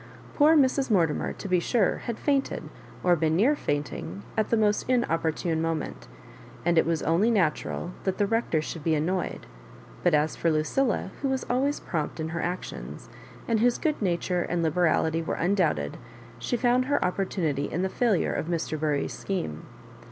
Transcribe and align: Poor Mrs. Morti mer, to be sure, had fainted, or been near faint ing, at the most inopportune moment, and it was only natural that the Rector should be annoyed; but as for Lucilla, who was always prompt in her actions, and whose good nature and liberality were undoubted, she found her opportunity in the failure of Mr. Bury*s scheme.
Poor 0.33 0.55
Mrs. 0.57 0.89
Morti 0.89 1.13
mer, 1.13 1.31
to 1.33 1.47
be 1.47 1.59
sure, 1.59 1.97
had 1.97 2.17
fainted, 2.17 2.63
or 3.03 3.15
been 3.15 3.35
near 3.35 3.55
faint 3.55 3.93
ing, 3.93 4.23
at 4.35 4.49
the 4.49 4.57
most 4.57 4.89
inopportune 4.89 5.61
moment, 5.61 6.07
and 6.65 6.79
it 6.79 6.87
was 6.87 7.03
only 7.03 7.29
natural 7.29 7.91
that 8.03 8.17
the 8.17 8.25
Rector 8.25 8.63
should 8.63 8.83
be 8.83 8.95
annoyed; 8.95 9.45
but 10.01 10.15
as 10.15 10.35
for 10.35 10.49
Lucilla, 10.49 11.11
who 11.21 11.29
was 11.29 11.45
always 11.51 11.79
prompt 11.79 12.19
in 12.19 12.29
her 12.29 12.41
actions, 12.41 13.09
and 13.47 13.59
whose 13.59 13.77
good 13.77 14.01
nature 14.01 14.41
and 14.41 14.63
liberality 14.63 15.21
were 15.21 15.35
undoubted, 15.35 15.97
she 16.39 16.57
found 16.57 16.85
her 16.85 17.05
opportunity 17.05 17.65
in 17.71 17.83
the 17.83 17.87
failure 17.87 18.33
of 18.33 18.47
Mr. 18.47 18.79
Bury*s 18.79 19.13
scheme. 19.13 19.67